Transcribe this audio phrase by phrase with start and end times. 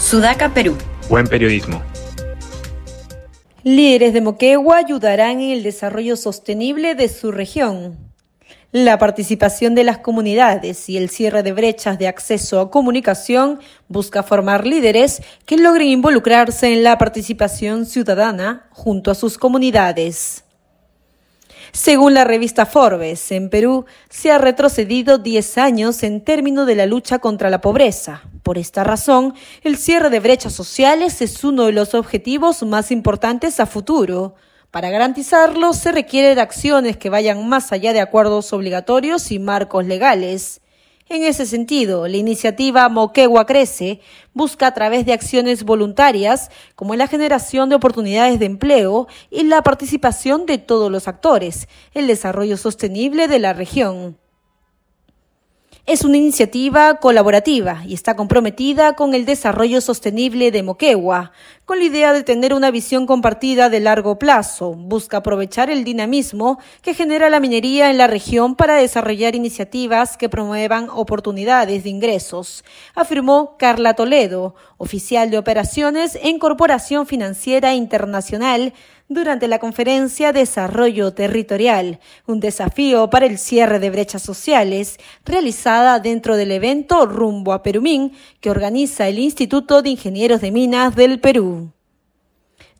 [0.00, 0.76] Sudaca, Perú.
[1.08, 1.82] Buen periodismo.
[3.62, 7.98] Líderes de Moquegua ayudarán en el desarrollo sostenible de su región.
[8.72, 14.22] La participación de las comunidades y el cierre de brechas de acceso a comunicación busca
[14.22, 20.44] formar líderes que logren involucrarse en la participación ciudadana junto a sus comunidades.
[21.72, 26.86] Según la revista Forbes, en Perú se ha retrocedido 10 años en términos de la
[26.86, 28.29] lucha contra la pobreza.
[28.42, 33.60] Por esta razón, el cierre de brechas sociales es uno de los objetivos más importantes
[33.60, 34.34] a futuro.
[34.70, 39.84] Para garantizarlo, se requiere de acciones que vayan más allá de acuerdos obligatorios y marcos
[39.84, 40.60] legales.
[41.08, 44.00] En ese sentido, la iniciativa Moquegua Crece
[44.32, 49.62] busca a través de acciones voluntarias, como la generación de oportunidades de empleo y la
[49.62, 54.18] participación de todos los actores, el desarrollo sostenible de la región.
[55.90, 61.32] Es una iniciativa colaborativa y está comprometida con el desarrollo sostenible de Moquegua,
[61.64, 64.74] con la idea de tener una visión compartida de largo plazo.
[64.74, 70.28] Busca aprovechar el dinamismo que genera la minería en la región para desarrollar iniciativas que
[70.28, 72.62] promuevan oportunidades de ingresos,
[72.94, 78.74] afirmó Carla Toledo, oficial de operaciones en Corporación Financiera Internacional
[79.10, 86.36] durante la conferencia Desarrollo Territorial, un desafío para el cierre de brechas sociales, realizada dentro
[86.36, 91.72] del evento Rumbo a Perumín, que organiza el Instituto de Ingenieros de Minas del Perú.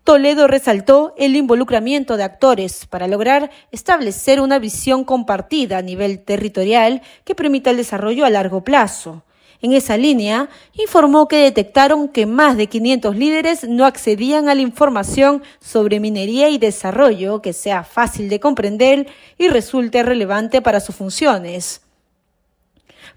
[0.05, 7.03] Toledo resaltó el involucramiento de actores para lograr establecer una visión compartida a nivel territorial
[7.25, 9.25] que permita el desarrollo a largo plazo.
[9.63, 14.63] En esa línea, informó que detectaron que más de 500 líderes no accedían a la
[14.63, 20.97] información sobre minería y desarrollo que sea fácil de comprender y resulte relevante para sus
[20.97, 21.83] funciones.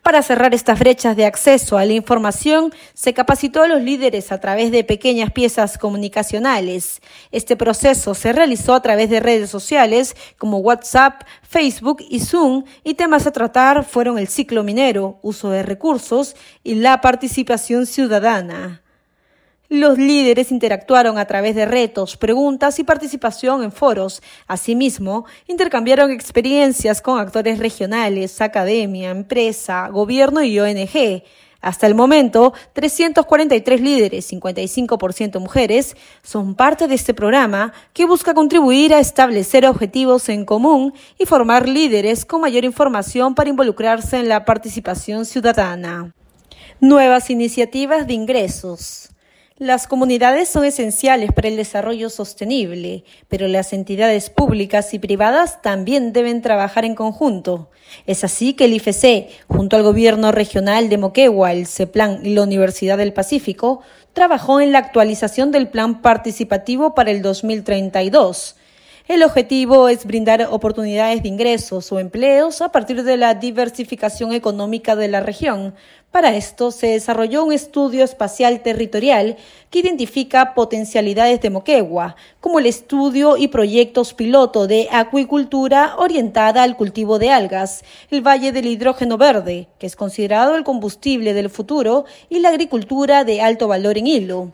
[0.02, 4.40] Para cerrar estas brechas de acceso a la información, se capacitó a los líderes a
[4.40, 7.02] través de pequeñas piezas comunicacionales.
[7.32, 12.96] Este proceso se realizó a través de redes sociales como WhatsApp, Facebook y Zoom y
[12.96, 18.83] temas a tratar fueron el ciclo minero, uso de recursos y la participación ciudadana.
[19.76, 24.22] Los líderes interactuaron a través de retos, preguntas y participación en foros.
[24.46, 31.24] Asimismo, intercambiaron experiencias con actores regionales, academia, empresa, gobierno y ONG.
[31.60, 38.94] Hasta el momento, 343 líderes, 55% mujeres, son parte de este programa que busca contribuir
[38.94, 44.46] a establecer objetivos en común y formar líderes con mayor información para involucrarse en la
[44.46, 46.14] participación ciudadana.
[46.80, 49.13] Nuevas iniciativas de ingresos.
[49.64, 56.12] Las comunidades son esenciales para el desarrollo sostenible, pero las entidades públicas y privadas también
[56.12, 57.70] deben trabajar en conjunto.
[58.06, 62.44] Es así que el IFC, junto al gobierno regional de Moquegua, el CEPLAN y la
[62.44, 63.80] Universidad del Pacífico,
[64.12, 68.58] trabajó en la actualización del plan participativo para el 2032
[69.06, 74.96] el objetivo es brindar oportunidades de ingresos o empleos a partir de la diversificación económica
[74.96, 75.76] de la región.
[76.10, 79.36] Para esto se desarrolló un estudio espacial territorial
[79.70, 86.78] que identifica potencialidades de Moquegua, como el estudio y proyectos piloto de acuicultura orientada al
[86.78, 92.06] cultivo de algas, el Valle del Hidrógeno Verde, que es considerado el combustible del futuro,
[92.30, 94.52] y la agricultura de alto valor en hilo.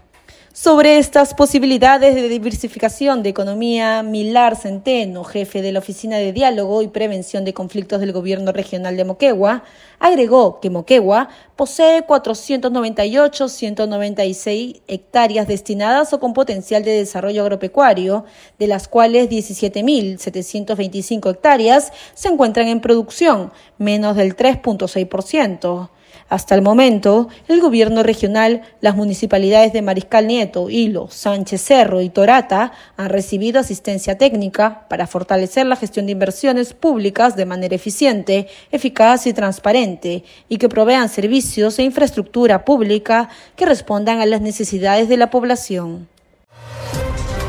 [0.52, 6.82] Sobre estas posibilidades de diversificación de economía, Milar Centeno, jefe de la Oficina de Diálogo
[6.82, 9.64] y Prevención de Conflictos del Gobierno Regional de Moquegua,
[10.00, 18.26] agregó que Moquegua posee 498.196 hectáreas destinadas o con potencial de desarrollo agropecuario,
[18.58, 25.90] de las cuales 17.725 hectáreas se encuentran en producción, menos del 3.6%.
[26.30, 32.10] Hasta el momento, el gobierno regional, las municipalidades de Mariscal Nieto, Hilo, Sánchez Cerro y
[32.10, 38.48] Torata han recibido asistencia técnica para fortalecer la gestión de inversiones públicas de manera eficiente,
[38.72, 45.10] eficaz y transparente y que provean servicios e infraestructura pública que respondan a las necesidades
[45.10, 46.08] de la población.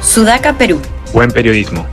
[0.03, 0.81] Sudaca, Perú.
[1.13, 1.87] Buen periodismo.